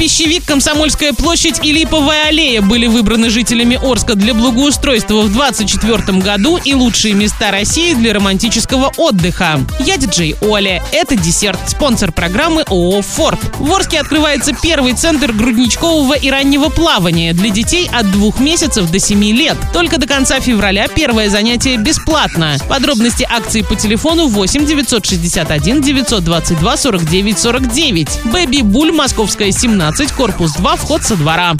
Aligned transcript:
Пищевик, 0.00 0.46
Комсомольская 0.46 1.12
площадь 1.12 1.60
и 1.62 1.72
Липовая 1.72 2.28
аллея 2.28 2.62
были 2.62 2.86
выбраны 2.86 3.28
жителями 3.28 3.78
Орска 3.82 4.14
для 4.14 4.32
благоустройства 4.32 5.20
в 5.20 5.30
2024 5.30 6.20
году 6.20 6.56
и 6.56 6.72
лучшие 6.72 7.12
места 7.12 7.50
России 7.50 7.92
для 7.92 8.14
романтического 8.14 8.90
отдыха. 8.96 9.60
Я 9.80 9.98
диджей 9.98 10.36
Оля. 10.40 10.82
Это 10.92 11.16
десерт. 11.16 11.58
Спонсор 11.68 12.12
программы 12.12 12.62
ООО 12.62 13.02
«Форд». 13.02 13.38
В 13.58 13.70
Орске 13.74 14.00
открывается 14.00 14.54
первый 14.54 14.94
центр 14.94 15.32
грудничкового 15.32 16.14
и 16.14 16.30
раннего 16.30 16.70
плавания 16.70 17.34
для 17.34 17.50
детей 17.50 17.86
от 17.92 18.10
двух 18.10 18.40
месяцев 18.40 18.90
до 18.90 18.98
7 18.98 19.22
лет. 19.22 19.58
Только 19.74 19.98
до 19.98 20.06
конца 20.06 20.40
февраля 20.40 20.88
первое 20.88 21.28
занятие 21.28 21.76
бесплатно. 21.76 22.56
Подробности 22.70 23.28
акции 23.30 23.60
по 23.60 23.74
телефону 23.74 24.28
8 24.28 24.64
961 24.64 25.82
922 25.82 26.76
49 26.78 27.38
49. 27.38 28.08
Бэби 28.32 28.62
Буль, 28.62 28.92
Московская, 28.92 29.52
17, 29.52 29.89
корпус 30.16 30.52
2, 30.52 30.76
вход 30.76 31.02
со 31.02 31.16
двора. 31.16 31.52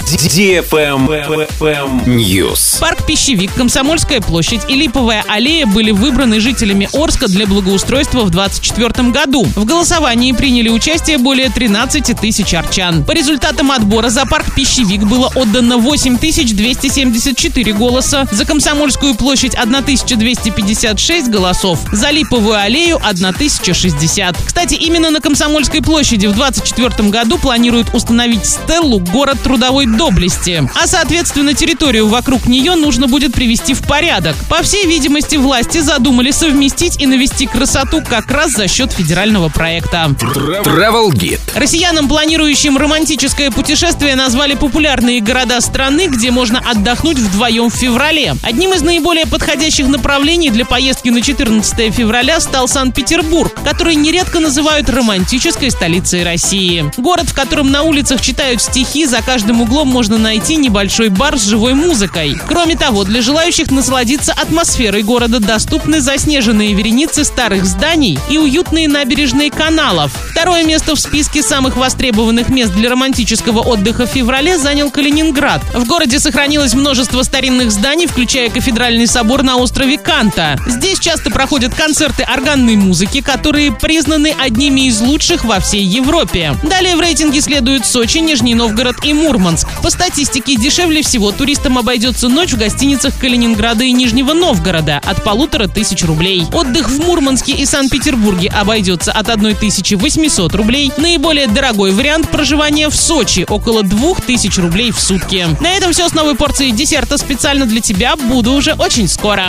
News. 2.05 2.79
Парк 2.79 3.05
Пищевик, 3.05 3.53
Комсомольская 3.53 4.21
площадь 4.21 4.61
и 4.69 4.75
Липовая 4.75 5.23
аллея 5.27 5.65
были 5.65 5.91
выбраны 5.91 6.39
жителями 6.39 6.89
Орска 6.93 7.27
для 7.27 7.45
благоустройства 7.45 8.21
в 8.21 8.29
2024 8.29 9.09
году. 9.09 9.43
В 9.55 9.65
голосовании 9.65 10.31
приняли 10.31 10.69
участие 10.69 11.17
более 11.17 11.49
13 11.49 12.17
тысяч 12.19 12.53
арчан. 12.53 13.03
По 13.03 13.11
результатам 13.11 13.69
отбора 13.71 14.09
за 14.09 14.25
парк 14.25 14.55
Пищевик 14.55 15.03
было 15.03 15.29
отдано 15.35 15.77
8 15.77 16.17
274 16.17 17.73
голоса, 17.73 18.27
за 18.31 18.45
Комсомольскую 18.45 19.13
площадь 19.15 19.55
1256 19.55 21.29
голосов, 21.29 21.79
за 21.91 22.11
Липовую 22.11 22.55
аллею 22.57 22.95
1060. 22.95 24.37
Кстати, 24.45 24.75
именно 24.75 25.09
на 25.09 25.19
Комсомольской 25.19 25.81
площади 25.81 26.27
в 26.27 26.33
2024 26.33 27.09
году 27.09 27.37
планируют 27.37 27.93
установить 27.93 28.20
стеллу 28.43 28.99
«Город 28.99 29.37
трудовой 29.43 29.85
доблести», 29.85 30.67
а 30.75 30.87
соответственно 30.87 31.53
территорию 31.53 32.07
вокруг 32.07 32.45
нее 32.45 32.75
нужно 32.75 33.07
будет 33.07 33.33
привести 33.33 33.73
в 33.73 33.81
порядок. 33.81 34.35
По 34.49 34.63
всей 34.63 34.85
видимости, 34.85 35.35
власти 35.35 35.79
задумали 35.79 36.31
совместить 36.31 37.01
и 37.01 37.07
навести 37.07 37.47
красоту 37.47 38.01
как 38.07 38.29
раз 38.31 38.51
за 38.51 38.67
счет 38.67 38.91
федерального 38.91 39.49
проекта. 39.49 40.09
Travel 40.19 41.09
Guide. 41.09 41.39
Россиянам, 41.55 42.07
планирующим 42.07 42.77
романтическое 42.77 43.51
путешествие, 43.51 44.15
назвали 44.15 44.55
популярные 44.55 45.21
города 45.21 45.59
страны, 45.61 46.07
где 46.07 46.31
можно 46.31 46.59
отдохнуть 46.59 47.17
вдвоем 47.17 47.69
в 47.69 47.75
феврале. 47.75 48.35
Одним 48.43 48.73
из 48.73 48.81
наиболее 48.81 49.25
подходящих 49.25 49.87
направлений 49.87 50.49
для 50.49 50.65
поездки 50.65 51.09
на 51.09 51.21
14 51.21 51.93
февраля 51.93 52.39
стал 52.39 52.67
Санкт-Петербург, 52.67 53.53
который 53.63 53.95
нередко 53.95 54.39
называют 54.39 54.89
романтической 54.89 55.71
столицей 55.71 56.23
России. 56.23 56.91
Город, 56.97 57.29
в 57.29 57.33
котором 57.33 57.71
на 57.71 57.83
улицах 58.11 58.25
читают 58.25 58.61
стихи, 58.61 59.05
за 59.05 59.21
каждым 59.21 59.61
углом 59.61 59.87
можно 59.87 60.17
найти 60.17 60.57
небольшой 60.57 61.07
бар 61.07 61.37
с 61.37 61.45
живой 61.45 61.73
музыкой. 61.73 62.37
Кроме 62.47 62.75
того, 62.75 63.05
для 63.05 63.21
желающих 63.21 63.71
насладиться 63.71 64.33
атмосферой 64.33 65.03
города 65.03 65.39
доступны 65.39 66.01
заснеженные 66.01 66.73
вереницы 66.73 67.23
старых 67.23 67.65
зданий 67.65 68.19
и 68.29 68.37
уютные 68.37 68.89
набережные 68.89 69.49
каналов. 69.49 70.11
Второе 70.31 70.65
место 70.65 70.95
в 70.95 70.99
списке 70.99 71.41
самых 71.41 71.77
востребованных 71.77 72.49
мест 72.49 72.73
для 72.73 72.89
романтического 72.89 73.59
отдыха 73.61 74.05
в 74.05 74.09
феврале 74.09 74.57
занял 74.57 74.91
Калининград. 74.91 75.61
В 75.73 75.85
городе 75.85 76.19
сохранилось 76.19 76.73
множество 76.73 77.23
старинных 77.23 77.71
зданий, 77.71 78.07
включая 78.07 78.49
кафедральный 78.49 79.07
собор 79.07 79.43
на 79.43 79.55
острове 79.55 79.97
Канта. 79.97 80.59
Здесь 80.67 80.99
часто 80.99 81.31
проходят 81.31 81.73
концерты 81.73 82.23
органной 82.23 82.75
музыки, 82.75 83.21
которые 83.21 83.71
признаны 83.71 84.33
одними 84.37 84.87
из 84.87 84.99
лучших 84.99 85.45
во 85.45 85.61
всей 85.61 85.85
Европе. 85.85 86.55
Далее 86.63 86.97
в 86.97 86.99
рейтинге 86.99 87.39
следуют 87.39 87.85
Сочи, 88.01 88.17
Нижний 88.17 88.55
Новгород 88.55 89.05
и 89.05 89.13
Мурманск. 89.13 89.67
По 89.83 89.91
статистике, 89.91 90.55
дешевле 90.55 91.03
всего 91.03 91.31
туристам 91.31 91.77
обойдется 91.77 92.29
ночь 92.29 92.51
в 92.51 92.57
гостиницах 92.57 93.15
Калининграда 93.19 93.83
и 93.83 93.91
Нижнего 93.91 94.33
Новгорода 94.33 94.99
от 95.05 95.23
полутора 95.23 95.67
тысяч 95.67 96.03
рублей. 96.03 96.43
Отдых 96.51 96.89
в 96.89 96.99
Мурманске 96.99 97.51
и 97.51 97.63
Санкт-Петербурге 97.63 98.49
обойдется 98.49 99.11
от 99.11 99.29
1800 99.29 100.55
рублей. 100.55 100.91
Наиболее 100.97 101.45
дорогой 101.45 101.91
вариант 101.91 102.27
проживания 102.31 102.89
в 102.89 102.95
Сочи– 102.95 103.45
около 103.47 103.83
2000 103.83 104.59
рублей 104.59 104.89
в 104.89 104.99
сутки. 104.99 105.45
На 105.59 105.69
этом 105.69 105.91
все 105.91 106.09
с 106.09 106.15
новой 106.15 106.33
порцией 106.33 106.71
десерта 106.71 107.19
специально 107.19 107.67
для 107.67 107.81
тебя. 107.81 108.15
Буду 108.15 108.53
уже 108.53 108.73
очень 108.73 109.07
скоро. 109.07 109.43